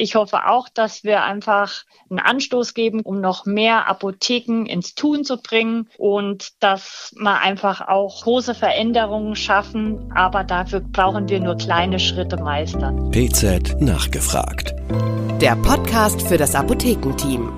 Ich 0.00 0.14
hoffe 0.14 0.46
auch, 0.46 0.68
dass 0.68 1.02
wir 1.02 1.24
einfach 1.24 1.82
einen 2.08 2.20
Anstoß 2.20 2.74
geben, 2.74 3.00
um 3.00 3.20
noch 3.20 3.46
mehr 3.46 3.88
Apotheken 3.88 4.64
ins 4.64 4.94
Tun 4.94 5.24
zu 5.24 5.42
bringen 5.42 5.88
und 5.98 6.50
dass 6.62 7.12
wir 7.18 7.40
einfach 7.40 7.80
auch 7.88 8.22
große 8.22 8.54
Veränderungen 8.54 9.34
schaffen. 9.34 10.12
Aber 10.14 10.44
dafür 10.44 10.80
brauchen 10.80 11.28
wir 11.28 11.40
nur 11.40 11.56
kleine 11.56 11.98
Schritte 11.98 12.36
meistern. 12.36 13.10
PZ 13.10 13.80
nachgefragt. 13.80 14.72
Der 15.40 15.56
Podcast 15.56 16.22
für 16.22 16.36
das 16.36 16.54
Apothekenteam. 16.54 17.50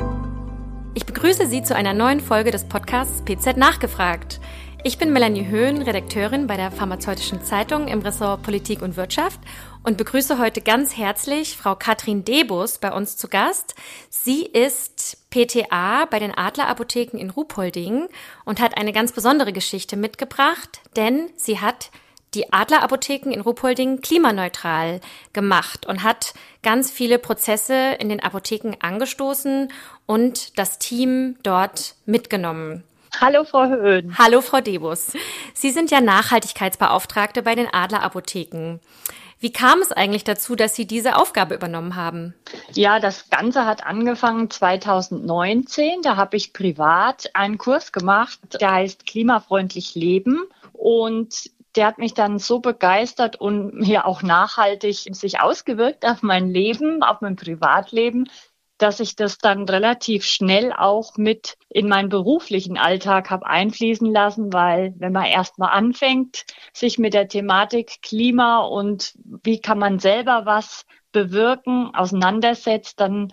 Ich 0.95 1.05
begrüße 1.05 1.47
Sie 1.47 1.63
zu 1.63 1.77
einer 1.77 1.93
neuen 1.93 2.21
Folge 2.21 2.51
des 2.51 2.65
Podcasts 2.65 3.23
PZ 3.23 3.59
nachgefragt. 3.59 4.41
Ich 4.83 4.97
bin 4.97 5.13
Melanie 5.13 5.47
Höhn, 5.47 5.83
Redakteurin 5.83 6.47
bei 6.47 6.57
der 6.57 6.71
Pharmazeutischen 6.71 7.43
Zeitung 7.43 7.87
im 7.89 8.01
Ressort 8.01 8.43
Politik 8.43 8.81
und 8.81 8.97
Wirtschaft 8.97 9.39
und 9.83 9.99
begrüße 9.99 10.39
heute 10.39 10.63
ganz 10.63 10.97
herzlich 10.97 11.59
Frau 11.59 11.75
Katrin 11.75 12.25
Debus 12.25 12.79
bei 12.79 12.91
uns 12.91 13.19
zu 13.19 13.29
Gast. 13.29 13.75
Sie 14.09 14.43
ist 14.47 15.19
PTA 15.29 16.07
bei 16.07 16.19
den 16.19 16.35
Adlerapotheken 16.35 17.19
in 17.19 17.29
Ruhpolding 17.29 18.09
und 18.47 18.59
hat 18.59 18.79
eine 18.79 18.95
ganz 18.95 19.13
besondere 19.13 19.53
Geschichte 19.53 19.99
mitgebracht, 19.99 20.81
denn 20.97 21.29
sie 21.37 21.61
hat 21.61 21.91
die 22.33 22.51
Adlerapotheken 22.51 23.33
in 23.33 23.43
Ruhpolding 23.43 24.01
klimaneutral 24.01 25.03
gemacht 25.35 25.85
und 25.85 26.03
hat 26.05 26.33
ganz 26.63 26.91
viele 26.91 27.19
Prozesse 27.19 27.97
in 27.99 28.09
den 28.09 28.21
Apotheken 28.21 28.77
angestoßen 28.81 29.71
und 30.07 30.59
das 30.59 30.79
Team 30.79 31.37
dort 31.43 31.97
mitgenommen. 32.07 32.85
Hallo, 33.21 33.45
Frau 33.45 33.69
Höhn. 33.69 34.17
Hallo, 34.17 34.41
Frau 34.41 34.63
Debus. 34.63 35.13
Sie 35.53 35.71
sind 35.71 35.91
ja 35.91 36.01
Nachhaltigkeitsbeauftragte 36.01 37.43
bei 37.43 37.55
den 37.55 37.69
Adlerapotheken. 37.71 38.81
Wie 39.39 39.53
kam 39.53 39.81
es 39.81 39.93
eigentlich 39.93 40.25
dazu, 40.25 40.57
dass 40.57 40.75
Sie 40.75 40.87
diese 40.87 41.17
Aufgabe 41.17 41.55
übernommen 41.55 41.97
haben? 41.97 42.35
Ja, 42.73 42.99
das 42.99 43.29
Ganze 43.29 43.67
hat 43.67 43.85
angefangen 43.85 44.49
2019. 44.49 46.01
Da 46.01 46.17
habe 46.17 46.39
ich 46.39 46.55
privat 46.55 47.31
einen 47.35 47.59
Kurs 47.59 47.93
gemacht, 47.93 48.41
der 48.59 48.73
heißt 48.73 49.05
Klimafreundlich 49.05 49.95
Leben. 49.95 50.41
Und 50.73 51.51
der 51.77 51.87
hat 51.87 51.99
mich 51.99 52.15
dann 52.15 52.39
so 52.39 52.61
begeistert 52.61 53.37
und 53.37 53.75
mir 53.75 54.07
auch 54.07 54.23
nachhaltig 54.23 55.09
sich 55.13 55.41
ausgewirkt 55.41 56.07
auf 56.07 56.23
mein 56.23 56.51
Leben, 56.51 57.03
auf 57.03 57.21
mein 57.21 57.37
Privatleben, 57.37 58.29
dass 58.83 59.01
ich 59.01 59.15
das 59.15 59.39
dann 59.39 59.69
relativ 59.69 60.25
schnell 60.25 60.73
auch 60.73 61.17
mit 61.17 61.57
in 61.69 61.89
meinen 61.89 62.09
beruflichen 62.09 62.79
Alltag 62.79 63.31
habe 63.31 63.47
einfließen 63.47 64.11
lassen, 64.11 64.53
weil 64.53 64.95
wenn 64.99 65.13
man 65.13 65.27
erstmal 65.27 65.71
anfängt, 65.71 66.45
sich 66.73 66.99
mit 66.99 67.15
der 67.15 67.29
Thematik 67.29 68.03
Klima 68.03 68.61
und 68.61 69.15
wie 69.43 69.61
kann 69.61 69.79
man 69.79 69.99
selber 69.99 70.43
was 70.47 70.87
bewirken, 71.13 71.95
auseinandersetzt, 71.95 73.01
dann 73.01 73.33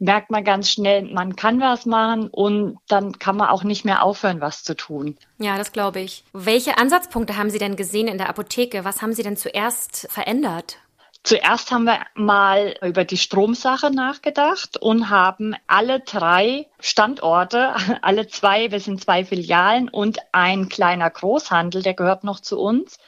merkt 0.00 0.30
man 0.30 0.42
ganz 0.44 0.70
schnell, 0.70 1.02
man 1.12 1.36
kann 1.36 1.60
was 1.60 1.86
machen 1.86 2.28
und 2.28 2.78
dann 2.88 3.18
kann 3.18 3.36
man 3.36 3.48
auch 3.48 3.62
nicht 3.62 3.84
mehr 3.84 4.02
aufhören, 4.02 4.40
was 4.40 4.64
zu 4.64 4.74
tun. 4.74 5.16
Ja, 5.38 5.56
das 5.58 5.72
glaube 5.72 6.00
ich. 6.00 6.24
Welche 6.32 6.78
Ansatzpunkte 6.78 7.36
haben 7.36 7.50
Sie 7.50 7.58
denn 7.58 7.76
gesehen 7.76 8.08
in 8.08 8.18
der 8.18 8.30
Apotheke? 8.30 8.84
Was 8.84 9.02
haben 9.02 9.12
Sie 9.12 9.22
denn 9.22 9.36
zuerst 9.36 10.08
verändert? 10.10 10.78
Zuerst 11.22 11.70
haben 11.70 11.84
wir 11.84 12.00
mal 12.14 12.74
über 12.82 13.04
die 13.04 13.18
Stromsache 13.18 13.90
nachgedacht 13.90 14.78
und 14.78 15.10
haben 15.10 15.54
alle 15.66 16.00
drei 16.00 16.66
Standorte, 16.80 17.74
alle 18.02 18.26
zwei, 18.28 18.70
wir 18.70 18.80
sind 18.80 19.02
zwei 19.02 19.24
Filialen 19.24 19.88
und 19.90 20.18
ein 20.32 20.68
kleiner 20.70 21.10
Großhandel, 21.10 21.82
der 21.82 21.94
gehört 21.94 22.24
noch 22.24 22.40
zu 22.40 22.58
uns. 22.58 22.98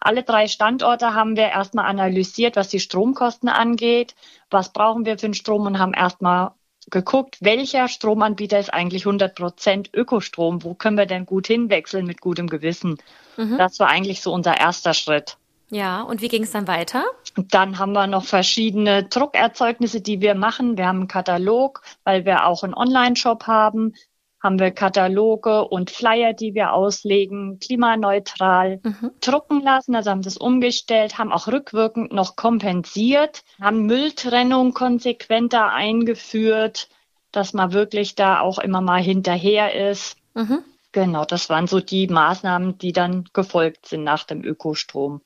Alle 0.00 0.24
drei 0.24 0.48
Standorte 0.48 1.14
haben 1.14 1.36
wir 1.36 1.48
erstmal 1.48 1.86
analysiert, 1.86 2.56
was 2.56 2.68
die 2.68 2.80
Stromkosten 2.80 3.48
angeht, 3.48 4.14
was 4.50 4.72
brauchen 4.72 5.04
wir 5.04 5.18
für 5.18 5.28
den 5.28 5.34
Strom 5.34 5.66
und 5.66 5.78
haben 5.78 5.94
erstmal 5.94 6.52
geguckt, 6.90 7.36
welcher 7.40 7.86
Stromanbieter 7.86 8.58
ist 8.58 8.72
eigentlich 8.72 9.02
100 9.02 9.34
Prozent 9.34 9.90
Ökostrom, 9.94 10.64
wo 10.64 10.74
können 10.74 10.96
wir 10.96 11.06
denn 11.06 11.26
gut 11.26 11.46
hinwechseln 11.46 12.06
mit 12.06 12.20
gutem 12.20 12.48
Gewissen. 12.48 12.98
Mhm. 13.36 13.58
Das 13.58 13.78
war 13.78 13.88
eigentlich 13.88 14.22
so 14.22 14.32
unser 14.32 14.58
erster 14.58 14.94
Schritt. 14.94 15.36
Ja, 15.70 16.02
und 16.02 16.20
wie 16.20 16.28
ging 16.28 16.42
es 16.42 16.50
dann 16.50 16.66
weiter? 16.66 17.04
Dann 17.36 17.78
haben 17.78 17.92
wir 17.92 18.06
noch 18.06 18.24
verschiedene 18.24 19.04
Druckerzeugnisse, 19.04 20.00
die 20.00 20.20
wir 20.20 20.34
machen. 20.34 20.76
Wir 20.76 20.86
haben 20.86 20.98
einen 20.98 21.08
Katalog, 21.08 21.82
weil 22.04 22.24
wir 22.24 22.46
auch 22.46 22.62
einen 22.62 22.74
Online-Shop 22.74 23.46
haben. 23.46 23.94
Haben 24.42 24.58
wir 24.58 24.70
Kataloge 24.70 25.68
und 25.68 25.90
Flyer, 25.90 26.32
die 26.32 26.54
wir 26.54 26.72
auslegen, 26.72 27.58
klimaneutral 27.58 28.80
mhm. 28.82 29.10
drucken 29.20 29.62
lassen. 29.62 29.94
Also 29.94 30.10
haben 30.10 30.22
das 30.22 30.38
umgestellt, 30.38 31.18
haben 31.18 31.30
auch 31.30 31.46
rückwirkend 31.46 32.12
noch 32.12 32.36
kompensiert, 32.36 33.42
haben 33.60 33.84
Mülltrennung 33.84 34.72
konsequenter 34.72 35.72
eingeführt, 35.72 36.88
dass 37.32 37.52
man 37.52 37.72
wirklich 37.72 38.14
da 38.14 38.40
auch 38.40 38.58
immer 38.58 38.80
mal 38.80 39.02
hinterher 39.02 39.90
ist. 39.90 40.16
Mhm. 40.34 40.64
Genau, 40.92 41.24
das 41.24 41.48
waren 41.50 41.66
so 41.66 41.80
die 41.80 42.08
Maßnahmen, 42.08 42.78
die 42.78 42.92
dann 42.92 43.28
gefolgt 43.32 43.86
sind 43.86 44.04
nach 44.04 44.24
dem 44.24 44.42
Ökostrom. 44.42 45.20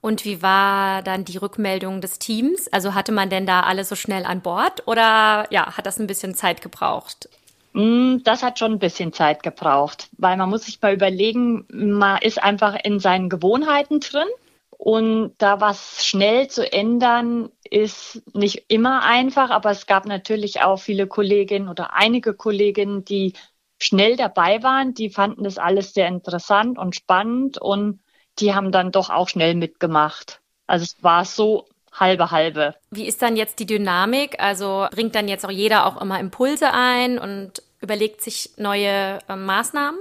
Und 0.00 0.24
wie 0.24 0.42
war 0.42 1.02
dann 1.02 1.24
die 1.24 1.36
Rückmeldung 1.36 2.00
des 2.00 2.18
Teams? 2.18 2.68
Also 2.68 2.94
hatte 2.94 3.12
man 3.12 3.30
denn 3.30 3.46
da 3.46 3.60
alle 3.60 3.84
so 3.84 3.96
schnell 3.96 4.24
an 4.24 4.40
Bord 4.40 4.86
oder 4.86 5.46
ja, 5.50 5.76
hat 5.76 5.86
das 5.86 5.98
ein 5.98 6.06
bisschen 6.06 6.34
Zeit 6.34 6.62
gebraucht? 6.62 7.28
Mm, 7.72 8.18
das 8.24 8.42
hat 8.42 8.58
schon 8.58 8.72
ein 8.72 8.78
bisschen 8.78 9.12
Zeit 9.12 9.42
gebraucht, 9.42 10.08
weil 10.16 10.36
man 10.36 10.48
muss 10.48 10.64
sich 10.64 10.80
mal 10.80 10.94
überlegen, 10.94 11.66
man 11.68 12.22
ist 12.22 12.42
einfach 12.42 12.76
in 12.82 13.00
seinen 13.00 13.28
Gewohnheiten 13.28 14.00
drin 14.00 14.28
und 14.70 15.34
da 15.38 15.60
was 15.60 16.06
schnell 16.06 16.48
zu 16.48 16.70
ändern 16.72 17.50
ist 17.68 18.22
nicht 18.34 18.64
immer 18.68 19.02
einfach, 19.02 19.50
aber 19.50 19.70
es 19.70 19.86
gab 19.86 20.06
natürlich 20.06 20.62
auch 20.62 20.78
viele 20.78 21.06
Kolleginnen 21.06 21.68
oder 21.68 21.94
einige 21.94 22.34
Kolleginnen, 22.34 23.04
die 23.04 23.34
schnell 23.78 24.16
dabei 24.16 24.62
waren, 24.62 24.94
die 24.94 25.10
fanden 25.10 25.44
das 25.44 25.58
alles 25.58 25.92
sehr 25.92 26.08
interessant 26.08 26.78
und 26.78 26.94
spannend 26.94 27.58
und 27.58 28.00
die 28.38 28.54
haben 28.54 28.72
dann 28.72 28.92
doch 28.92 29.10
auch 29.10 29.28
schnell 29.28 29.54
mitgemacht. 29.54 30.40
Also 30.66 30.84
es 30.84 31.02
war 31.02 31.24
so 31.24 31.66
halbe 31.92 32.30
halbe. 32.30 32.74
Wie 32.90 33.06
ist 33.06 33.22
dann 33.22 33.36
jetzt 33.36 33.58
die 33.58 33.66
Dynamik? 33.66 34.38
Also 34.38 34.86
bringt 34.90 35.14
dann 35.14 35.28
jetzt 35.28 35.46
auch 35.46 35.50
jeder 35.50 35.86
auch 35.86 36.00
immer 36.00 36.20
Impulse 36.20 36.72
ein 36.72 37.18
und 37.18 37.62
überlegt 37.80 38.22
sich 38.22 38.50
neue 38.56 39.18
äh, 39.28 39.36
Maßnahmen? 39.36 39.98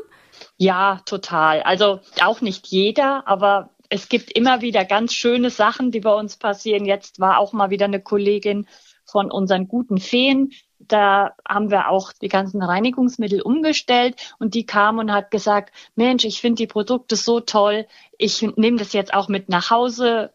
Ja, 0.57 1.01
total. 1.05 1.61
Also 1.63 1.99
auch 2.21 2.41
nicht 2.41 2.67
jeder, 2.67 3.27
aber 3.27 3.69
es 3.89 4.09
gibt 4.09 4.31
immer 4.31 4.61
wieder 4.61 4.83
ganz 4.83 5.13
schöne 5.13 5.49
Sachen, 5.49 5.91
die 5.91 5.99
bei 5.99 6.13
uns 6.13 6.37
passieren. 6.37 6.85
Jetzt 6.85 7.19
war 7.19 7.37
auch 7.37 7.53
mal 7.53 7.69
wieder 7.69 7.85
eine 7.85 8.01
Kollegin 8.01 8.67
von 9.05 9.31
unseren 9.31 9.67
guten 9.67 9.99
Feen, 9.99 10.51
da 10.87 11.33
haben 11.47 11.71
wir 11.71 11.89
auch 11.89 12.13
die 12.13 12.27
ganzen 12.27 12.61
Reinigungsmittel 12.61 13.41
umgestellt 13.41 14.15
und 14.39 14.53
die 14.53 14.65
kam 14.65 14.99
und 14.99 15.11
hat 15.11 15.31
gesagt, 15.31 15.73
Mensch, 15.95 16.25
ich 16.25 16.41
finde 16.41 16.57
die 16.57 16.67
Produkte 16.67 17.15
so 17.15 17.39
toll, 17.39 17.87
ich 18.17 18.41
nehme 18.55 18.77
das 18.77 18.93
jetzt 18.93 19.13
auch 19.13 19.27
mit 19.27 19.49
nach 19.49 19.69
Hause, 19.69 20.31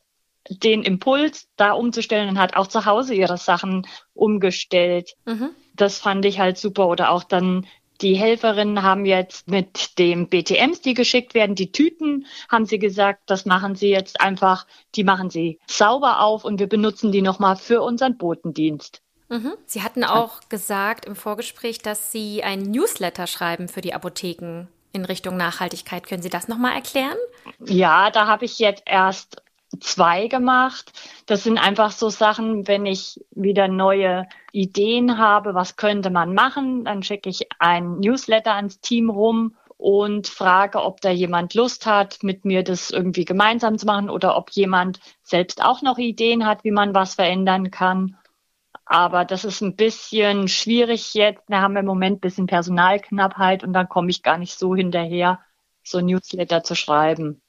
den 0.49 0.83
Impuls 0.83 1.49
da 1.57 1.73
umzustellen 1.73 2.29
und 2.29 2.39
hat 2.39 2.57
auch 2.57 2.67
zu 2.67 2.87
Hause 2.87 3.15
ihre 3.15 3.37
Sachen 3.37 3.87
umgestellt. 4.15 5.17
Mhm. 5.27 5.51
Das 5.75 5.99
fand 5.99 6.25
ich 6.25 6.41
halt 6.41 6.59
super. 6.59 6.89
Oder 6.89 7.11
auch 7.11 7.25
dann 7.25 7.67
die 8.01 8.15
Helferinnen 8.15 8.83
haben 8.83 9.05
jetzt 9.05 9.49
mit 9.49 9.99
dem 9.99 10.29
BTMs, 10.29 10.81
die 10.81 10.95
geschickt 10.95 11.35
werden, 11.35 11.55
die 11.55 11.71
Tüten, 11.71 12.27
haben 12.49 12.65
sie 12.65 12.79
gesagt, 12.79 13.25
das 13.27 13.45
machen 13.45 13.75
sie 13.75 13.91
jetzt 13.91 14.21
einfach, 14.21 14.67
die 14.95 15.05
machen 15.05 15.29
sie 15.29 15.59
sauber 15.67 16.21
auf 16.21 16.45
und 16.45 16.59
wir 16.59 16.69
benutzen 16.69 17.13
die 17.13 17.23
nochmal 17.23 17.57
für 17.57 17.83
unseren 17.83 18.17
Botendienst. 18.17 19.03
Mhm. 19.31 19.55
Sie 19.65 19.83
hatten 19.83 20.05
auch 20.05 20.41
gesagt 20.49 21.07
im 21.07 21.17
Vorgespräch, 21.17 21.79
dass 21.79 22.13
Sie 22.13 22.43
ein 22.43 22.63
Newsletter 22.63 23.27
schreiben 23.27 23.69
für 23.69 23.81
die 23.81 23.95
Apotheken 23.95 24.67
in 24.93 25.05
Richtung 25.05 25.37
Nachhaltigkeit. 25.37 26.07
Können 26.07 26.23
Sie 26.23 26.31
das 26.31 26.49
nochmal 26.49 26.75
erklären? 26.75 27.17
Ja, 27.65 28.11
da 28.11 28.27
habe 28.27 28.45
ich 28.45 28.59
jetzt 28.59 28.83
erst 28.87 29.43
zwei 29.79 30.27
gemacht. 30.27 30.93
Das 31.27 31.45
sind 31.45 31.59
einfach 31.59 31.93
so 31.93 32.11
Sachen, 32.11 32.67
wenn 32.67 32.87
ich 32.87 33.21
wieder 33.31 33.69
neue 33.69 34.27
Ideen 34.53 35.17
habe, 35.17 35.55
was 35.55 35.77
könnte 35.77 36.11
man 36.11 36.35
machen, 36.35 36.85
dann 36.85 37.05
schicke 37.05 37.31
ich 37.31 37.47
ein 37.61 38.01
Newsletter 38.01 38.55
ans 38.55 38.81
Team 38.81 39.11
rum 39.11 39.55
und 39.77 40.27
frage, 40.27 40.83
ob 40.83 41.01
da 41.01 41.11
jemand 41.11 41.55
Lust 41.55 41.87
hat, 41.87 42.23
mit 42.23 42.45
mir 42.45 42.63
das 42.63 42.91
irgendwie 42.91 43.25
gemeinsam 43.25 43.79
zu 43.79 43.87
machen 43.87 44.11
oder 44.11 44.37
ob 44.37 44.51
jemand 44.51 45.01
selbst 45.23 45.65
auch 45.65 45.83
noch 45.83 45.99
Ideen 45.99 46.45
hat, 46.45 46.65
wie 46.65 46.71
man 46.73 46.95
was 46.95 47.15
verändern 47.15 47.71
kann. 47.71 48.17
Aber 48.91 49.25
das 49.25 49.45
ist 49.45 49.61
ein 49.61 49.77
bisschen 49.77 50.49
schwierig 50.49 51.15
jetzt. 51.15 51.49
Wir 51.49 51.61
haben 51.61 51.77
im 51.77 51.87
Moment 51.87 52.17
ein 52.17 52.21
bisschen 52.21 52.49
Personalknappheit 52.49 53.63
und 53.63 53.73
dann 53.73 53.89
komme 53.89 54.11
ich 54.11 54.25
gar 54.25 54.37
nicht 54.37 54.59
so 54.59 54.75
hinterher, 54.75 55.39
so 55.85 56.01
Newsletter 56.01 56.65
zu 56.65 56.75
schreiben. 56.75 57.41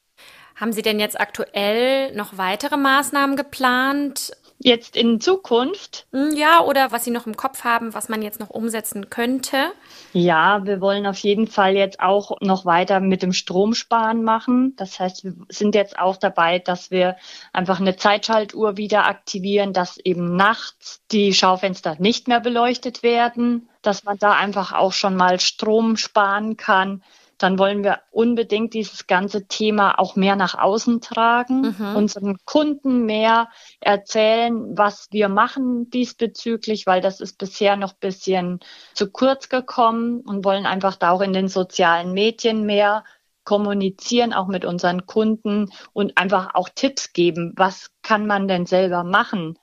Haben 0.55 0.71
Sie 0.71 0.83
denn 0.83 0.99
jetzt 0.99 1.19
aktuell 1.19 2.15
noch 2.15 2.37
weitere 2.37 2.77
Maßnahmen 2.77 3.35
geplant? 3.35 4.31
Jetzt 4.63 4.95
in 4.95 5.19
Zukunft? 5.19 6.05
Hm, 6.11 6.35
ja, 6.35 6.63
oder 6.63 6.91
was 6.91 7.03
Sie 7.03 7.11
noch 7.11 7.25
im 7.25 7.35
Kopf 7.35 7.63
haben, 7.63 7.95
was 7.95 8.09
man 8.09 8.21
jetzt 8.21 8.39
noch 8.39 8.51
umsetzen 8.51 9.09
könnte? 9.09 9.71
Ja, 10.13 10.63
wir 10.65 10.81
wollen 10.81 11.07
auf 11.07 11.17
jeden 11.17 11.47
Fall 11.47 11.75
jetzt 11.75 11.99
auch 11.99 12.39
noch 12.41 12.63
weiter 12.65 12.99
mit 12.99 13.23
dem 13.23 13.33
Stromsparen 13.33 14.23
machen. 14.23 14.75
Das 14.75 14.99
heißt, 14.99 15.23
wir 15.23 15.33
sind 15.49 15.73
jetzt 15.73 15.97
auch 15.97 16.15
dabei, 16.15 16.59
dass 16.59 16.91
wir 16.91 17.15
einfach 17.53 17.79
eine 17.79 17.95
Zeitschaltuhr 17.95 18.77
wieder 18.77 19.07
aktivieren, 19.07 19.73
dass 19.73 19.97
eben 19.97 20.35
nachts 20.35 21.01
die 21.11 21.33
Schaufenster 21.33 21.95
nicht 21.97 22.27
mehr 22.27 22.39
beleuchtet 22.39 23.01
werden, 23.01 23.67
dass 23.81 24.03
man 24.03 24.19
da 24.19 24.33
einfach 24.33 24.73
auch 24.73 24.93
schon 24.93 25.15
mal 25.15 25.39
Strom 25.39 25.97
sparen 25.97 26.55
kann 26.55 27.01
dann 27.43 27.59
wollen 27.59 27.83
wir 27.83 27.99
unbedingt 28.11 28.73
dieses 28.73 29.07
ganze 29.07 29.47
Thema 29.47 29.99
auch 29.99 30.15
mehr 30.15 30.35
nach 30.35 30.57
außen 30.57 31.01
tragen, 31.01 31.75
mhm. 31.77 31.95
unseren 31.95 32.37
Kunden 32.45 33.05
mehr 33.05 33.49
erzählen, 33.79 34.77
was 34.77 35.07
wir 35.11 35.29
machen 35.29 35.89
diesbezüglich, 35.89 36.85
weil 36.85 37.01
das 37.01 37.21
ist 37.21 37.37
bisher 37.37 37.75
noch 37.75 37.93
bisschen 37.93 38.59
zu 38.93 39.09
kurz 39.09 39.49
gekommen 39.49 40.21
und 40.21 40.45
wollen 40.45 40.65
einfach 40.65 40.95
da 40.95 41.11
auch 41.11 41.21
in 41.21 41.33
den 41.33 41.47
sozialen 41.47 42.13
Medien 42.13 42.65
mehr 42.65 43.03
kommunizieren, 43.43 44.33
auch 44.33 44.47
mit 44.47 44.65
unseren 44.65 45.05
Kunden 45.05 45.71
und 45.93 46.17
einfach 46.17 46.53
auch 46.53 46.69
Tipps 46.69 47.13
geben, 47.13 47.53
was 47.55 47.89
kann 48.03 48.27
man 48.27 48.47
denn 48.47 48.65
selber 48.65 49.03
machen 49.03 49.57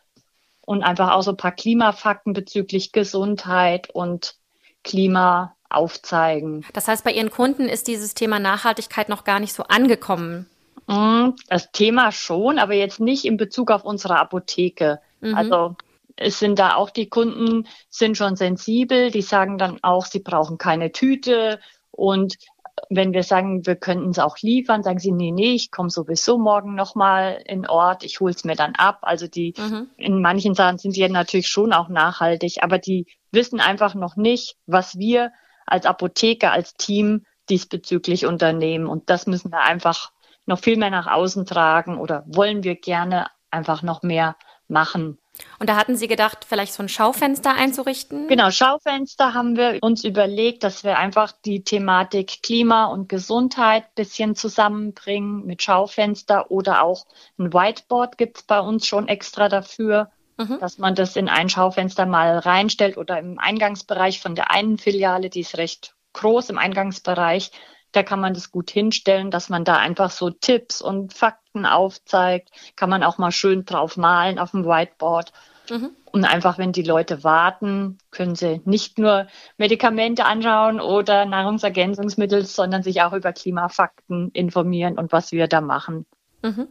und 0.63 0.83
einfach 0.83 1.13
auch 1.13 1.23
so 1.23 1.31
ein 1.31 1.37
paar 1.37 1.53
Klimafakten 1.53 2.33
bezüglich 2.33 2.93
Gesundheit 2.93 3.89
und 3.91 4.35
Klima 4.83 5.57
aufzeigen. 5.71 6.65
Das 6.73 6.89
heißt, 6.89 7.05
bei 7.05 7.13
Ihren 7.13 7.31
Kunden 7.31 7.69
ist 7.69 7.89
dieses 7.89 8.15
Thema 8.15 8.39
Nachhaltigkeit 8.39 9.09
noch 9.09 9.25
gar 9.25 9.41
nicht 9.41 9.53
so 9.53 9.65
angekommen. 9.65 10.47
Mm, 10.87 11.31
das 11.49 11.71
Thema 11.73 12.13
schon, 12.13 12.59
aber 12.59 12.75
jetzt 12.75 13.01
nicht 13.01 13.25
in 13.25 13.37
Bezug 13.37 13.71
auf 13.71 13.85
unsere 13.85 14.19
Apotheke. 14.19 15.01
Mhm. 15.21 15.35
Also 15.35 15.77
es 16.17 16.39
sind 16.39 16.59
da 16.59 16.75
auch 16.75 16.91
die 16.91 17.09
Kunden 17.09 17.69
sind 17.91 18.17
schon 18.17 18.37
sensibel, 18.37 19.11
die 19.11 19.23
sagen 19.23 19.59
dann 19.59 19.79
auch, 19.83 20.07
sie 20.07 20.21
brauchen 20.21 20.59
keine 20.59 20.91
Tüte 20.93 21.61
und 21.91 22.37
wenn 22.91 23.13
wir 23.13 23.23
sagen, 23.23 23.67
wir 23.67 23.77
könnten 23.77 24.11
es 24.11 24.19
auch 24.19 24.39
liefern, 24.39 24.83
sagen 24.83 24.99
sie, 24.99 25.13
nee, 25.13 25.33
nee, 25.33 25.53
ich 25.53 25.71
komme 25.71 25.91
sowieso 25.91 26.39
morgen 26.39 26.75
nochmal 26.75 27.43
in 27.45 27.67
Ort, 27.67 28.05
ich 28.05 28.21
hole 28.21 28.33
es 28.33 28.45
mir 28.45 28.55
dann 28.55 28.75
ab. 28.77 28.99
Also 29.03 29.27
die, 29.27 29.55
mhm. 29.59 29.89
in 29.97 30.23
manchen 30.23 30.55
Sachen 30.55 30.79
sind 30.79 30.97
die 30.97 31.07
natürlich 31.09 31.49
schon 31.49 31.73
auch 31.73 31.89
nachhaltig, 31.89 32.63
aber 32.63 32.79
die 32.79 33.07
wissen 33.33 33.61
einfach 33.61 33.95
noch 33.95 34.17
nicht, 34.17 34.57
was 34.67 34.97
wir 34.97 35.33
als 35.69 35.87
Apotheker, 35.87 36.53
als 36.53 36.75
Team 36.75 37.25
diesbezüglich 37.49 38.27
unternehmen. 38.27 38.87
Und 38.87 39.11
das 39.11 39.27
müssen 39.27 39.51
wir 39.51 39.61
einfach 39.61 40.13
noch 40.47 40.59
viel 40.59 40.77
mehr 40.77 40.91
nach 40.91 41.07
außen 41.07 41.47
tragen 41.47 41.99
oder 41.99 42.25
wollen 42.27 42.63
wir 42.65 42.75
gerne 42.75 43.27
einfach 43.51 43.83
noch 43.83 44.03
mehr 44.03 44.37
machen. 44.67 45.19
Und 45.61 45.69
da 45.69 45.77
hatten 45.77 45.97
Sie 45.97 46.09
gedacht, 46.09 46.45
vielleicht 46.45 46.73
so 46.73 46.83
ein 46.83 46.89
Schaufenster 46.89 47.55
einzurichten? 47.55 48.27
Genau, 48.29 48.51
Schaufenster 48.51 49.35
haben 49.35 49.57
wir 49.57 49.79
uns 49.83 50.05
überlegt, 50.05 50.65
dass 50.65 50.83
wir 50.85 50.99
einfach 50.99 51.33
die 51.45 51.63
Thematik 51.63 52.43
Klima 52.43 52.87
und 52.87 53.09
Gesundheit 53.09 53.95
bisschen 53.95 54.35
zusammenbringen 54.35 55.47
mit 55.47 55.63
Schaufenster 55.63 56.51
oder 56.51 56.83
auch 56.83 57.07
ein 57.39 57.53
Whiteboard 57.53 58.19
gibt 58.19 58.39
es 58.39 58.43
bei 58.45 58.61
uns 58.61 58.87
schon 58.87 59.07
extra 59.07 59.49
dafür 59.49 60.11
mhm. 60.39 60.59
dass 60.61 60.79
man 60.79 60.95
das 60.95 61.17
in 61.17 61.29
ein 61.29 61.49
Schaufenster 61.49 62.07
mal 62.07 62.39
reinstellt 62.39 62.97
oder 62.97 63.19
im 63.19 63.39
Eingangsbereich 63.39 64.21
von 64.21 64.35
der 64.35 64.51
einen 64.51 64.79
Filiale, 64.79 65.29
die 65.31 65.41
ist 65.41 65.59
recht 65.59 65.95
groß 66.15 66.51
im 66.51 66.59
Eingangsbereich, 66.59 67.51
da 67.93 68.03
kann 68.03 68.21
man 68.21 68.35
das 68.35 68.51
gut 68.51 68.71
hinstellen, 68.71 69.31
dass 69.31 69.49
man 69.49 69.65
da 69.65 69.77
einfach 69.77 70.11
so 70.11 70.31
Tipps 70.31 70.83
und 70.83 71.15
Fakten 71.15 71.65
aufzeigt, 71.65 72.51
kann 72.77 72.91
man 72.91 73.03
auch 73.03 73.19
mal 73.19 73.33
schön 73.33 73.65
drauf 73.65 73.97
malen 73.97 74.39
auf 74.39 74.51
dem 74.51 74.65
Whiteboard. 74.65 75.33
Mhm. 75.71 75.91
Und 76.11 76.25
einfach, 76.25 76.57
wenn 76.57 76.73
die 76.73 76.83
Leute 76.83 77.23
warten, 77.25 77.99
können 78.11 78.35
sie 78.35 78.63
nicht 78.65 78.99
nur 78.99 79.27
Medikamente 79.59 80.25
anschauen 80.25 80.81
oder 80.81 81.27
Nahrungsergänzungsmittel, 81.27 82.45
sondern 82.45 82.83
sich 82.83 83.03
auch 83.03 83.13
über 83.13 83.33
Klimafakten 83.33 84.31
informieren 84.33 84.99
und 84.99 85.13
was 85.13 85.33
wir 85.33 85.49
da 85.49 85.61
machen. 85.61 86.07
Mhm. 86.43 86.69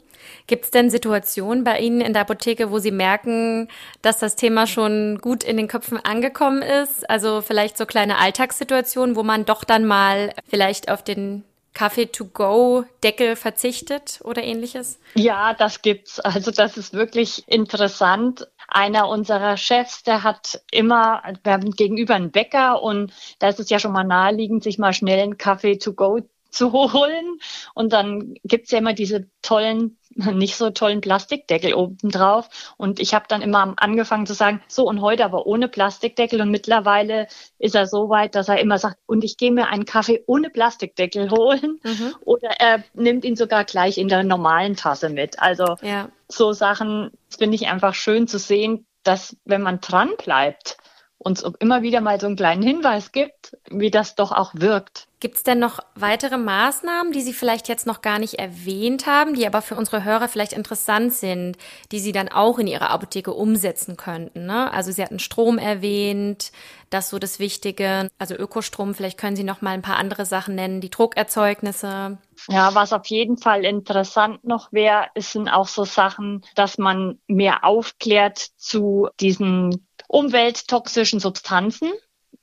Gibt 0.48 0.66
es 0.66 0.72
denn 0.72 0.90
Situationen 0.90 1.64
bei 1.64 1.80
Ihnen 1.80 2.02
in 2.02 2.14
der 2.14 2.22
Apotheke, 2.22 2.72
wo 2.72 2.80
Sie 2.80 2.92
merken, 2.92 3.68
dass 4.02 4.18
das 4.18 4.36
Thema 4.36 4.66
schon 4.66 5.20
gut 5.20 5.44
in 5.44 5.58
den 5.58 5.68
Köpfen 5.68 5.98
angekommen 5.98 6.62
ist? 6.62 7.10
Also 7.10 7.42
vielleicht 7.42 7.78
so 7.78 7.86
kleine 7.86 8.18
Alltagssituationen, 8.18 9.16
wo 9.16 9.24
man 9.24 9.46
doch 9.46 9.64
dann 9.64 9.86
mal 9.86 10.34
vielleicht 10.48 10.90
auf 10.90 11.04
den 11.04 11.44
Kaffee-to-go-Deckel 11.78 13.36
verzichtet 13.36 14.20
oder 14.24 14.44
ähnliches? 14.44 15.00
Ja, 15.14 15.54
das 15.54 15.84
gibt's. 15.84 16.20
Also 16.20 16.50
das 16.50 16.76
ist 16.76 16.94
wirklich 16.94 17.44
interessant. 17.48 18.48
Einer 18.68 19.08
unserer 19.08 19.58
Chefs, 19.58 20.02
der 20.02 20.24
hat 20.24 20.62
immer, 20.72 21.22
wir 21.44 21.54
haben 21.54 21.72
gegenüber 21.72 22.16
einen 22.16 22.32
Bäcker 22.32 22.82
und 22.82 23.14
da 23.38 23.50
ist 23.50 23.60
es 23.60 23.70
ja 23.70 23.78
schon 23.78 23.92
mal 23.92 24.04
naheliegend, 24.04 24.64
sich 24.64 24.80
mal 24.80 24.92
schnell 24.92 25.20
einen 25.20 25.38
Kaffee-to-go 25.38 26.22
zu 26.50 26.72
holen. 26.72 27.40
Und 27.74 27.94
dann 27.94 28.36
gibt's 28.44 28.72
ja 28.72 28.80
immer 28.80 28.94
diese 28.94 29.28
tollen, 29.42 29.98
nicht 30.16 30.56
so 30.56 30.70
tollen 30.70 31.02
Plastikdeckel 31.02 31.74
oben 31.74 32.10
drauf. 32.10 32.50
Und 32.78 33.00
ich 33.00 33.14
habe 33.14 33.26
dann 33.28 33.42
immer 33.42 33.74
angefangen 33.78 34.26
zu 34.26 34.34
sagen, 34.34 34.62
so 34.68 34.88
und 34.88 35.02
heute 35.02 35.26
aber 35.26 35.46
ohne 35.46 35.68
Plastikdeckel. 35.68 36.42
Und 36.42 36.52
mittlerweile 36.52 37.28
ist 37.60 37.76
er 37.76 37.88
so 37.88 38.10
weit, 38.10 38.36
dass 38.36 38.50
er 38.50 38.60
immer 38.60 38.78
sagt, 38.78 38.98
und 39.06 39.24
ich 39.24 39.38
gehe 39.38 39.52
mir 39.52 39.68
einen 39.68 39.86
Kaffee 39.86 40.24
ohne 40.28 40.50
Plastikdeckel 40.50 41.30
holen. 41.32 41.80
Mhm. 41.84 42.16
Oder 42.22 42.50
er 42.60 42.84
nimmt 42.94 43.26
ihn 43.26 43.36
sogar 43.36 43.64
gleich 43.64 43.98
in 43.98 44.08
der 44.08 44.24
normalen 44.24 44.76
Tasse 44.76 45.10
mit. 45.10 45.40
Also 45.40 45.76
ja. 45.82 46.10
so 46.28 46.54
Sachen 46.54 47.12
finde 47.30 47.56
ich 47.56 47.68
einfach 47.68 47.94
schön 47.94 48.28
zu 48.28 48.40
sehen, 48.40 48.86
dass 49.04 49.38
wenn 49.46 49.62
man 49.62 49.80
dran 49.80 50.12
bleibt, 50.18 50.78
uns 51.20 51.44
immer 51.60 51.82
wieder 51.82 52.02
mal 52.02 52.20
so 52.20 52.28
einen 52.28 52.36
kleinen 52.36 52.62
Hinweis 52.62 53.12
gibt, 53.12 53.58
wie 53.70 53.92
das 53.92 54.16
doch 54.16 54.32
auch 54.32 54.52
wirkt. 54.54 55.08
Gibt 55.20 55.38
es 55.38 55.44
denn 55.44 55.58
noch 55.58 55.80
weitere 55.96 56.38
Maßnahmen, 56.38 57.12
die 57.12 57.22
Sie 57.22 57.34
vielleicht 57.34 57.68
jetzt 57.68 57.88
noch 57.88 58.04
gar 58.04 58.20
nicht 58.20 58.36
erwähnt 58.36 59.08
haben, 59.08 59.34
die 59.34 59.48
aber 59.48 59.64
für 59.64 59.76
unsere 59.76 60.04
Hörer 60.04 60.28
vielleicht 60.28 60.54
interessant 60.54 61.12
sind, 61.12 61.58
die 61.92 62.00
Sie 62.00 62.12
dann 62.12 62.30
auch 62.30 62.60
in 62.60 62.68
Ihrer 62.68 62.92
Apotheke 62.92 63.34
umsetzen 63.34 63.98
könnten? 63.98 64.46
Ne? 64.46 64.72
Also 64.72 64.92
Sie 64.92 65.02
hatten 65.02 65.18
Strom 65.18 65.58
erwähnt, 65.58 66.52
das 66.92 67.10
so 67.10 67.18
das 67.18 67.40
Wichtige, 67.40 68.10
also 68.20 68.36
Ökostrom, 68.36 68.94
vielleicht 68.94 69.18
können 69.18 69.36
Sie 69.36 69.44
noch 69.44 69.64
mal 69.64 69.72
ein 69.72 69.82
paar 69.82 69.98
andere 69.98 70.26
Sachen 70.28 70.54
nennen, 70.54 70.82
die 70.82 70.92
Druckerzeugnisse. 70.92 72.20
Ja, 72.48 72.76
was 72.76 72.94
auf 72.94 73.08
jeden 73.08 73.38
Fall 73.38 73.66
interessant 73.66 74.44
noch 74.44 74.72
wäre, 74.72 75.08
sind 75.18 75.50
auch 75.50 75.68
so 75.68 75.84
Sachen, 75.84 76.46
dass 76.54 76.78
man 76.78 77.18
mehr 77.26 77.64
aufklärt 77.64 78.38
zu 78.56 79.10
diesen 79.20 79.88
umwelttoxischen 80.08 81.20
Substanzen 81.20 81.92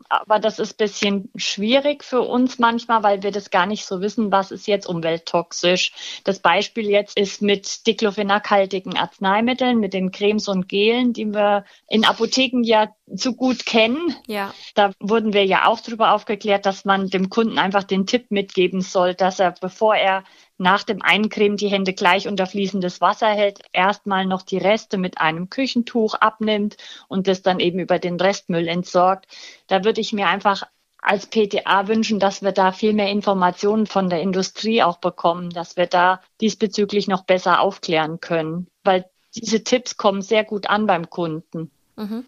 aber 0.08 0.38
das 0.38 0.58
ist 0.58 0.76
bisschen 0.76 1.30
schwierig 1.36 2.04
für 2.04 2.20
uns 2.20 2.58
manchmal, 2.58 3.02
weil 3.02 3.22
wir 3.22 3.32
das 3.32 3.50
gar 3.50 3.66
nicht 3.66 3.84
so 3.84 4.00
wissen, 4.00 4.30
was 4.30 4.50
ist 4.50 4.66
jetzt 4.66 4.86
umwelttoxisch. 4.86 6.20
Das 6.24 6.40
Beispiel 6.40 6.88
jetzt 6.88 7.18
ist 7.18 7.42
mit 7.42 7.86
diclofenachaltigen 7.86 8.96
Arzneimitteln, 8.96 9.80
mit 9.80 9.94
den 9.94 10.10
Cremes 10.10 10.48
und 10.48 10.68
Gelen, 10.68 11.12
die 11.12 11.32
wir 11.32 11.64
in 11.88 12.04
Apotheken 12.04 12.62
ja 12.62 12.94
zu 13.16 13.34
gut 13.34 13.66
kennen. 13.66 14.14
Ja. 14.26 14.54
Da 14.74 14.92
wurden 15.00 15.32
wir 15.32 15.44
ja 15.44 15.66
auch 15.66 15.80
darüber 15.80 16.12
aufgeklärt, 16.12 16.66
dass 16.66 16.84
man 16.84 17.08
dem 17.08 17.28
Kunden 17.30 17.58
einfach 17.58 17.84
den 17.84 18.06
Tipp 18.06 18.30
mitgeben 18.30 18.80
soll, 18.80 19.14
dass 19.14 19.40
er, 19.40 19.52
bevor 19.52 19.94
er 19.94 20.24
nach 20.56 20.84
dem 20.84 21.02
Eincremen 21.02 21.56
die 21.56 21.68
Hände 21.68 21.92
gleich 21.92 22.28
unter 22.28 22.46
fließendes 22.46 23.00
Wasser 23.00 23.28
hält, 23.28 23.60
erstmal 23.72 24.24
noch 24.24 24.42
die 24.42 24.58
Reste 24.58 24.98
mit 24.98 25.20
einem 25.20 25.50
Küchentuch 25.50 26.14
abnimmt 26.14 26.76
und 27.08 27.26
das 27.26 27.42
dann 27.42 27.60
eben 27.60 27.78
über 27.78 27.98
den 27.98 28.18
Restmüll 28.20 28.68
entsorgt. 28.68 29.26
Da 29.66 29.84
würde 29.84 30.00
ich 30.00 30.12
mir 30.12 30.28
einfach 30.28 30.62
als 30.98 31.26
PTA 31.26 31.86
wünschen, 31.86 32.18
dass 32.18 32.40
wir 32.40 32.52
da 32.52 32.72
viel 32.72 32.94
mehr 32.94 33.10
Informationen 33.10 33.86
von 33.86 34.08
der 34.08 34.22
Industrie 34.22 34.82
auch 34.82 34.98
bekommen, 34.98 35.50
dass 35.50 35.76
wir 35.76 35.86
da 35.86 36.22
diesbezüglich 36.40 37.08
noch 37.08 37.24
besser 37.24 37.60
aufklären 37.60 38.20
können, 38.20 38.68
weil 38.84 39.04
diese 39.36 39.62
Tipps 39.62 39.98
kommen 39.98 40.22
sehr 40.22 40.44
gut 40.44 40.70
an 40.70 40.86
beim 40.86 41.10
Kunden. 41.10 41.70
Mhm. 41.96 42.24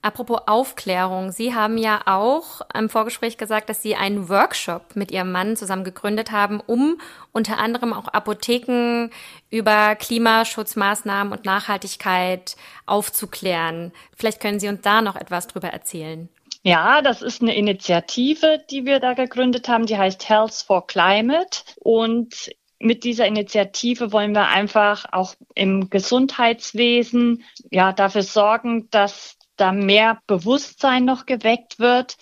Apropos 0.00 0.42
Aufklärung, 0.46 1.32
Sie 1.32 1.56
haben 1.56 1.76
ja 1.76 2.02
auch 2.06 2.60
im 2.72 2.88
Vorgespräch 2.88 3.36
gesagt, 3.36 3.68
dass 3.68 3.82
Sie 3.82 3.96
einen 3.96 4.28
Workshop 4.28 4.94
mit 4.94 5.10
Ihrem 5.10 5.32
Mann 5.32 5.56
zusammen 5.56 5.82
gegründet 5.82 6.30
haben, 6.30 6.60
um 6.60 7.00
unter 7.32 7.58
anderem 7.58 7.92
auch 7.92 8.06
Apotheken 8.06 9.10
über 9.50 9.96
Klimaschutzmaßnahmen 9.96 11.32
und 11.32 11.44
Nachhaltigkeit 11.44 12.54
aufzuklären. 12.86 13.92
Vielleicht 14.16 14.40
können 14.40 14.60
Sie 14.60 14.68
uns 14.68 14.82
da 14.82 15.02
noch 15.02 15.16
etwas 15.16 15.48
drüber 15.48 15.68
erzählen. 15.68 16.28
Ja, 16.62 17.02
das 17.02 17.20
ist 17.22 17.42
eine 17.42 17.56
Initiative, 17.56 18.62
die 18.70 18.84
wir 18.84 19.00
da 19.00 19.14
gegründet 19.14 19.68
haben, 19.68 19.86
die 19.86 19.98
heißt 19.98 20.28
Health 20.28 20.54
for 20.54 20.86
Climate. 20.86 21.62
Und 21.80 22.50
mit 22.78 23.02
dieser 23.02 23.26
Initiative 23.26 24.12
wollen 24.12 24.32
wir 24.32 24.48
einfach 24.48 25.06
auch 25.10 25.34
im 25.54 25.90
Gesundheitswesen 25.90 27.42
ja 27.70 27.92
dafür 27.92 28.22
sorgen, 28.22 28.88
dass 28.90 29.37
da 29.60 29.72
mehr 29.72 30.20
Bewusstsein 30.26 31.04
noch 31.04 31.26
geweckt 31.26 31.78
wird. 31.78 32.16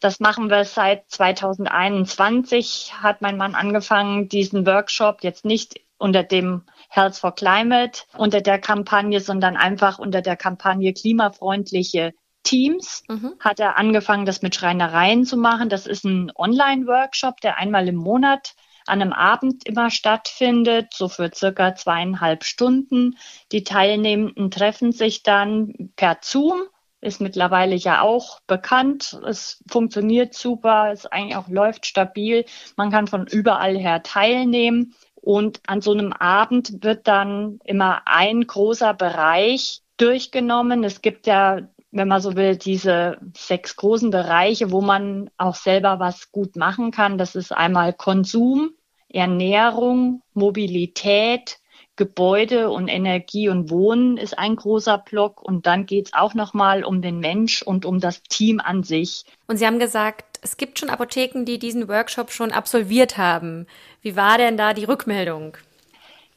Das 0.00 0.20
machen 0.20 0.50
wir 0.50 0.64
seit 0.64 1.10
2021, 1.10 2.94
hat 3.00 3.22
mein 3.22 3.36
Mann 3.36 3.54
angefangen, 3.54 4.28
diesen 4.28 4.66
Workshop 4.66 5.22
jetzt 5.22 5.44
nicht 5.44 5.80
unter 5.98 6.22
dem 6.22 6.64
Health 6.88 7.16
for 7.16 7.34
Climate, 7.34 8.02
unter 8.16 8.40
der 8.40 8.58
Kampagne, 8.58 9.20
sondern 9.20 9.56
einfach 9.56 9.98
unter 9.98 10.20
der 10.20 10.36
Kampagne 10.36 10.92
klimafreundliche 10.92 12.12
Teams 12.42 13.04
mhm. 13.08 13.34
hat 13.40 13.60
er 13.60 13.78
angefangen, 13.78 14.26
das 14.26 14.42
mit 14.42 14.54
Schreinereien 14.54 15.24
zu 15.24 15.36
machen. 15.36 15.68
Das 15.68 15.86
ist 15.86 16.04
ein 16.04 16.32
Online-Workshop, 16.34 17.40
der 17.40 17.56
einmal 17.56 17.88
im 17.88 17.96
Monat 17.96 18.54
an 18.86 19.00
einem 19.00 19.12
Abend 19.12 19.66
immer 19.66 19.90
stattfindet, 19.90 20.92
so 20.92 21.08
für 21.08 21.30
circa 21.32 21.74
zweieinhalb 21.74 22.44
Stunden. 22.44 23.16
Die 23.52 23.62
Teilnehmenden 23.62 24.50
treffen 24.50 24.92
sich 24.92 25.22
dann 25.22 25.92
per 25.96 26.18
Zoom, 26.20 26.62
ist 27.02 27.20
mittlerweile 27.20 27.74
ja 27.74 28.00
auch 28.00 28.40
bekannt. 28.46 29.20
Es 29.26 29.62
funktioniert 29.70 30.34
super, 30.34 30.90
es 30.92 31.04
eigentlich 31.04 31.36
auch 31.36 31.48
läuft 31.48 31.84
stabil. 31.84 32.46
Man 32.76 32.90
kann 32.90 33.06
von 33.06 33.26
überall 33.26 33.76
her 33.76 34.02
teilnehmen. 34.02 34.94
Und 35.16 35.60
an 35.66 35.80
so 35.80 35.92
einem 35.92 36.12
Abend 36.12 36.82
wird 36.82 37.06
dann 37.06 37.58
immer 37.64 38.02
ein 38.06 38.46
großer 38.46 38.94
Bereich 38.94 39.82
durchgenommen. 39.96 40.82
Es 40.82 41.02
gibt 41.02 41.26
ja 41.26 41.60
wenn 41.92 42.08
man 42.08 42.22
so 42.22 42.36
will, 42.36 42.56
diese 42.56 43.18
sechs 43.36 43.76
großen 43.76 44.10
Bereiche, 44.10 44.72
wo 44.72 44.80
man 44.80 45.30
auch 45.36 45.54
selber 45.54 46.00
was 46.00 46.32
gut 46.32 46.56
machen 46.56 46.90
kann. 46.90 47.18
Das 47.18 47.34
ist 47.34 47.52
einmal 47.52 47.92
Konsum, 47.92 48.70
Ernährung, 49.10 50.22
Mobilität, 50.32 51.58
Gebäude 52.02 52.68
und 52.70 52.88
Energie 52.88 53.48
und 53.48 53.70
Wohnen 53.70 54.16
ist 54.16 54.36
ein 54.36 54.56
großer 54.56 54.98
Block. 54.98 55.40
Und 55.40 55.66
dann 55.66 55.86
geht 55.86 56.06
es 56.06 56.14
auch 56.14 56.34
nochmal 56.34 56.82
um 56.82 57.00
den 57.00 57.20
Mensch 57.20 57.62
und 57.62 57.84
um 57.84 58.00
das 58.00 58.24
Team 58.24 58.58
an 58.58 58.82
sich. 58.82 59.24
Und 59.46 59.58
Sie 59.58 59.66
haben 59.68 59.78
gesagt, 59.78 60.40
es 60.42 60.56
gibt 60.56 60.80
schon 60.80 60.90
Apotheken, 60.90 61.44
die 61.44 61.60
diesen 61.60 61.86
Workshop 61.86 62.32
schon 62.32 62.50
absolviert 62.50 63.18
haben. 63.18 63.68
Wie 64.00 64.16
war 64.16 64.36
denn 64.36 64.56
da 64.56 64.74
die 64.74 64.82
Rückmeldung? 64.82 65.56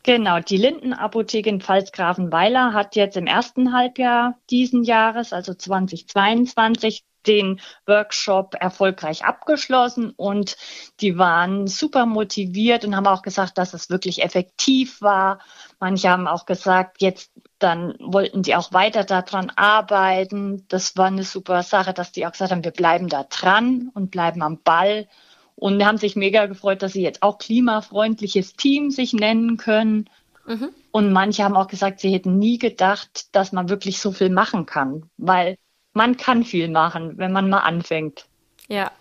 Genau, 0.04 0.40
die 0.40 0.58
Lindenapotheke 0.58 1.50
in 1.50 1.62
Pfalzgrafenweiler 1.62 2.74
hat 2.74 2.96
jetzt 2.96 3.18
im 3.18 3.26
ersten 3.26 3.74
Halbjahr 3.74 4.38
diesen 4.52 4.84
Jahres, 4.84 5.34
also 5.34 5.56
2022, 5.56 7.04
den 7.28 7.60
Workshop 7.86 8.56
erfolgreich 8.60 9.26
abgeschlossen 9.26 10.12
und 10.12 10.58
die 11.02 11.18
waren 11.18 11.68
super 11.68 12.06
motiviert 12.06 12.86
und 12.86 12.96
haben 12.96 13.08
auch 13.08 13.22
gesagt, 13.22 13.58
dass 13.58 13.74
es 13.74 13.90
wirklich 13.90 14.24
effektiv 14.24 15.02
war. 15.02 15.40
Manche 15.80 16.10
haben 16.10 16.28
auch 16.28 16.46
gesagt, 16.46 17.02
jetzt 17.02 17.32
dann 17.60 17.96
wollten 18.00 18.44
die 18.44 18.56
auch 18.56 18.74
weiter 18.74 19.04
daran 19.04 19.52
arbeiten. 19.56 20.66
Das 20.68 20.98
war 20.98 21.08
eine 21.08 21.24
super 21.24 21.64
Sache, 21.64 21.94
dass 21.94 22.12
die 22.12 22.26
auch 22.26 22.32
gesagt 22.32 22.52
haben, 22.52 22.64
wir 22.64 22.72
bleiben 22.72 23.08
da 23.08 23.24
dran 23.24 23.90
und 23.94 24.12
bleiben 24.12 24.42
am 24.42 24.62
Ball 24.62 25.08
und 25.56 25.84
haben 25.86 25.98
sich 25.98 26.16
mega 26.16 26.46
gefreut, 26.48 26.82
dass 26.82 26.94
sie 26.94 27.02
jetzt 27.02 27.24
auch 27.24 27.38
klimafreundliches 27.38 28.56
Team 28.56 28.92
sich 28.92 29.14
nennen 29.14 29.58
können. 29.58 30.10
Mhm. 30.46 30.70
Und 30.92 31.12
manche 31.12 31.44
haben 31.44 31.56
auch 31.56 31.68
gesagt, 31.68 32.02
sie 32.02 32.14
hätten 32.14 32.38
nie 32.38 32.58
gedacht, 32.58 33.34
dass 33.36 33.52
man 33.52 33.70
wirklich 33.70 34.00
so 34.00 34.12
viel 34.12 34.30
machen 34.30 34.66
kann, 34.66 35.10
weil 35.18 35.58
man 35.96 36.18
kann 36.18 36.44
viel 36.44 36.70
machen, 36.70 37.18
wenn 37.18 37.32
man 37.32 37.50
mal 37.50 37.60
anfängt. 37.60 38.26
Ja. 38.68 38.92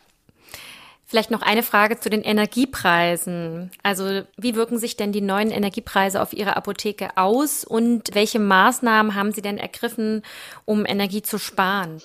Vielleicht 1.06 1.30
noch 1.30 1.42
eine 1.42 1.62
Frage 1.62 2.00
zu 2.00 2.08
den 2.08 2.22
Energiepreisen. 2.22 3.70
Also 3.82 4.22
wie 4.36 4.54
wirken 4.54 4.78
sich 4.78 4.96
denn 4.96 5.12
die 5.12 5.20
neuen 5.20 5.50
Energiepreise 5.50 6.20
auf 6.20 6.32
Ihre 6.32 6.56
Apotheke 6.56 7.16
aus 7.16 7.62
und 7.64 8.14
welche 8.14 8.38
Maßnahmen 8.38 9.14
haben 9.14 9.30
Sie 9.32 9.42
denn 9.42 9.58
ergriffen, 9.58 10.22
um 10.64 10.86
Energie 10.86 11.22
zu 11.22 11.38
sparen? 11.38 12.00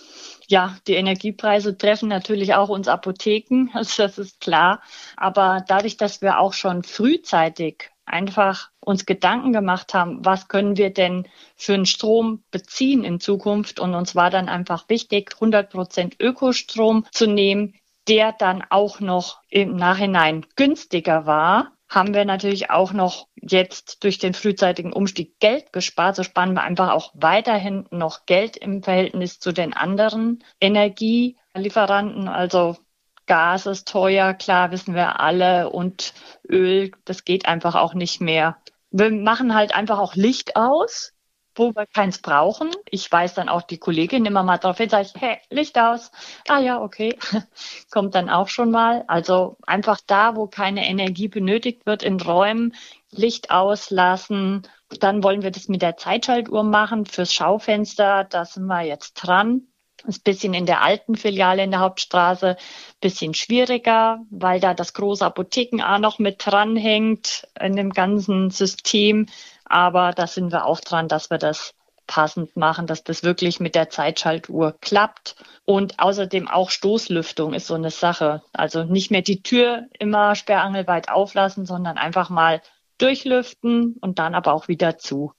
ja, 0.49 0.75
die 0.87 0.95
Energiepreise 0.95 1.77
treffen 1.77 2.09
natürlich 2.09 2.55
auch 2.55 2.69
uns 2.69 2.87
Apotheken, 2.87 3.69
also 3.73 4.03
das 4.03 4.17
ist 4.17 4.41
klar. 4.41 4.81
Aber 5.15 5.63
dadurch, 5.67 5.95
dass 5.95 6.21
wir 6.21 6.39
auch 6.39 6.53
schon 6.53 6.83
frühzeitig 6.83 7.91
einfach 8.05 8.69
uns 8.89 9.05
Gedanken 9.05 9.53
gemacht 9.53 9.93
haben, 9.93 10.25
was 10.25 10.47
können 10.47 10.75
wir 10.75 10.89
denn 10.91 11.27
für 11.55 11.75
einen 11.75 11.85
Strom 11.85 12.43
beziehen 12.49 13.03
in 13.03 13.19
Zukunft? 13.19 13.79
Und 13.79 13.93
uns 13.93 14.15
war 14.15 14.31
dann 14.31 14.49
einfach 14.49 14.89
wichtig, 14.89 15.35
100 15.35 15.69
Prozent 15.69 16.15
Ökostrom 16.19 17.05
zu 17.11 17.27
nehmen, 17.27 17.75
der 18.07 18.31
dann 18.33 18.63
auch 18.69 18.99
noch 18.99 19.41
im 19.49 19.75
Nachhinein 19.75 20.45
günstiger 20.55 21.27
war 21.27 21.71
haben 21.91 22.13
wir 22.13 22.23
natürlich 22.23 22.69
auch 22.69 22.93
noch 22.93 23.27
jetzt 23.41 24.03
durch 24.03 24.19
den 24.19 24.35
frühzeitigen 24.35 24.93
Umstieg 24.93 25.39
Geld 25.39 25.73
gespart. 25.73 26.15
So 26.15 26.21
sparen 26.21 26.53
wir 26.53 26.61
einfach 26.61 26.91
auch 26.91 27.11
weiterhin 27.15 27.87
noch 27.89 28.27
Geld 28.27 28.57
im 28.57 28.83
Verhältnis 28.83 29.39
zu 29.39 29.51
den 29.51 29.73
anderen 29.73 30.43
Energielieferanten. 30.61 32.27
Also 32.27 32.77
Gas 33.25 33.65
ist 33.65 33.87
teuer, 33.87 34.33
klar 34.33 34.71
wissen 34.71 34.95
wir 34.95 35.19
alle, 35.19 35.69
und 35.69 36.13
Öl, 36.47 36.91
das 37.05 37.25
geht 37.25 37.47
einfach 37.47 37.75
auch 37.75 37.93
nicht 37.93 38.21
mehr. 38.21 38.57
Wir 38.91 39.11
machen 39.11 39.53
halt 39.53 39.75
einfach 39.75 39.99
auch 39.99 40.15
Licht 40.15 40.55
aus 40.55 41.13
wo 41.59 41.75
wir 41.75 41.85
keins 41.85 42.19
brauchen. 42.19 42.71
Ich 42.89 43.11
weiß 43.11 43.33
dann 43.35 43.49
auch 43.49 43.61
die 43.61 43.77
Kollegin 43.77 44.25
immer 44.25 44.43
mal 44.43 44.57
drauf 44.57 44.77
hin, 44.77 44.89
sage 44.89 45.07
ich, 45.07 45.21
hey, 45.21 45.37
Licht 45.49 45.77
aus. 45.77 46.11
Ah 46.47 46.59
ja, 46.59 46.81
okay. 46.81 47.17
Kommt 47.91 48.15
dann 48.15 48.29
auch 48.29 48.47
schon 48.47 48.71
mal. 48.71 49.03
Also 49.07 49.57
einfach 49.67 49.99
da, 50.07 50.35
wo 50.35 50.47
keine 50.47 50.87
Energie 50.87 51.27
benötigt 51.27 51.85
wird 51.85 52.01
in 52.01 52.19
Räumen, 52.19 52.73
Licht 53.11 53.51
auslassen. 53.51 54.67
Dann 54.99 55.23
wollen 55.23 55.43
wir 55.43 55.51
das 55.51 55.67
mit 55.67 55.81
der 55.81 55.97
Zeitschaltuhr 55.97 56.63
machen 56.63 57.05
fürs 57.05 57.33
Schaufenster. 57.33 58.23
Da 58.23 58.45
sind 58.45 58.65
wir 58.65 58.81
jetzt 58.81 59.13
dran. 59.15 59.67
Ist 60.07 60.19
ein 60.19 60.23
bisschen 60.23 60.53
in 60.53 60.65
der 60.65 60.81
alten 60.81 61.15
Filiale 61.15 61.63
in 61.63 61.71
der 61.71 61.79
Hauptstraße 61.79 62.57
bisschen 63.01 63.33
schwieriger, 63.33 64.19
weil 64.29 64.59
da 64.59 64.73
das 64.73 64.93
große 64.93 65.25
Apotheken 65.25 65.81
A 65.81 65.99
noch 65.99 66.19
mit 66.19 66.45
dranhängt 66.45 67.47
in 67.59 67.75
dem 67.75 67.91
ganzen 67.91 68.49
System. 68.49 69.27
Aber 69.65 70.11
da 70.11 70.27
sind 70.27 70.51
wir 70.51 70.65
auch 70.65 70.79
dran, 70.79 71.07
dass 71.07 71.29
wir 71.29 71.37
das 71.37 71.73
passend 72.09 72.57
machen, 72.57 72.87
dass 72.87 73.03
das 73.03 73.23
wirklich 73.23 73.59
mit 73.59 73.75
der 73.75 73.89
Zeitschaltuhr 73.89 74.75
klappt. 74.81 75.35
Und 75.65 75.99
außerdem 75.99 76.47
auch 76.47 76.71
Stoßlüftung 76.71 77.53
ist 77.53 77.67
so 77.67 77.75
eine 77.75 77.91
Sache. 77.91 78.41
Also 78.51 78.83
nicht 78.83 79.11
mehr 79.11 79.21
die 79.21 79.43
Tür 79.43 79.85
immer 79.99 80.33
sperrangelweit 80.33 81.09
auflassen, 81.09 81.67
sondern 81.67 81.99
einfach 81.99 82.31
mal 82.31 82.61
durchlüften 83.01 83.95
und 84.01 84.19
dann 84.19 84.35
aber 84.35 84.53
auch 84.53 84.67
wieder 84.67 84.97
zu. 84.97 85.31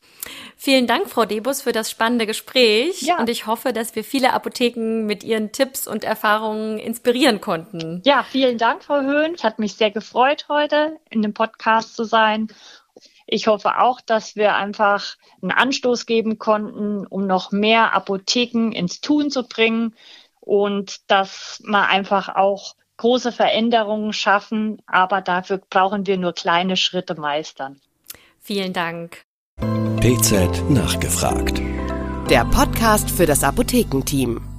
Vielen 0.56 0.86
Dank, 0.86 1.08
Frau 1.08 1.24
Debus, 1.24 1.62
für 1.62 1.72
das 1.72 1.90
spannende 1.90 2.26
Gespräch. 2.26 3.02
Ja. 3.02 3.18
Und 3.18 3.28
ich 3.28 3.46
hoffe, 3.46 3.72
dass 3.72 3.94
wir 3.94 4.04
viele 4.04 4.32
Apotheken 4.32 5.06
mit 5.06 5.22
Ihren 5.22 5.52
Tipps 5.52 5.86
und 5.86 6.04
Erfahrungen 6.04 6.78
inspirieren 6.78 7.40
konnten. 7.40 8.02
Ja, 8.04 8.24
vielen 8.24 8.58
Dank, 8.58 8.82
Frau 8.84 9.00
Höhn. 9.02 9.34
Es 9.34 9.44
hat 9.44 9.58
mich 9.58 9.74
sehr 9.74 9.90
gefreut, 9.90 10.46
heute 10.48 10.98
in 11.10 11.22
dem 11.22 11.34
Podcast 11.34 11.94
zu 11.94 12.04
sein. 12.04 12.48
Ich 13.26 13.46
hoffe 13.46 13.78
auch, 13.78 14.00
dass 14.00 14.34
wir 14.34 14.56
einfach 14.56 15.16
einen 15.40 15.52
Anstoß 15.52 16.06
geben 16.06 16.38
konnten, 16.38 17.06
um 17.06 17.26
noch 17.26 17.52
mehr 17.52 17.94
Apotheken 17.94 18.72
ins 18.72 19.00
Tun 19.00 19.30
zu 19.30 19.46
bringen 19.46 19.94
und 20.40 21.08
dass 21.10 21.62
man 21.64 21.84
einfach 21.84 22.34
auch 22.34 22.74
große 23.00 23.33
Veränderungen 23.33 24.12
schaffen, 24.12 24.83
aber 24.87 25.23
dafür 25.23 25.59
brauchen 25.71 26.07
wir 26.07 26.19
nur 26.19 26.35
kleine 26.35 26.76
Schritte 26.76 27.14
meistern. 27.14 27.80
Vielen 28.40 28.75
Dank. 28.75 29.23
PZ 30.00 30.69
nachgefragt. 30.69 31.61
Der 32.28 32.45
Podcast 32.45 33.11
für 33.11 33.25
das 33.25 33.42
Apothekenteam. 33.42 34.50